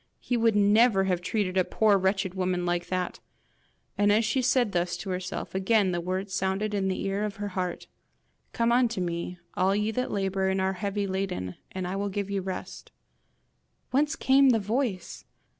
HE 0.19 0.35
would 0.35 0.55
never 0.55 1.03
have 1.03 1.21
treated 1.21 1.57
a 1.57 1.63
poor 1.63 1.95
wretched 1.95 2.33
woman 2.33 2.65
like 2.65 2.87
that! 2.87 3.19
And 3.99 4.11
as 4.11 4.25
she 4.25 4.41
said 4.41 4.71
thus 4.71 4.97
to 4.97 5.11
herself, 5.11 5.53
again 5.53 5.91
the 5.91 6.01
words 6.01 6.33
sounded 6.33 6.73
in 6.73 6.87
the 6.87 7.03
ear 7.05 7.23
of 7.23 7.35
her 7.35 7.49
heart: 7.49 7.85
'COME 8.51 8.71
UNTO 8.71 8.99
ME, 8.99 9.37
ALL 9.53 9.75
YE 9.75 9.91
THAT 9.91 10.09
LABOUR 10.09 10.47
AND 10.49 10.59
ARE 10.59 10.73
HEAVY 10.73 11.05
LADEN, 11.05 11.53
AND 11.71 11.87
I 11.87 11.95
WILL 11.95 12.09
GIVE 12.09 12.31
YOU 12.31 12.41
REST.' 12.41 12.91
Whence 13.91 14.15
came 14.15 14.49
the 14.49 14.59
voice? 14.59 15.23